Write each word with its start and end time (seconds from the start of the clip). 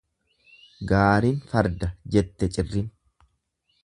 Gaarin 0.91 1.37
farda 1.51 1.91
jette 2.15 2.49
cirrin. 2.57 2.89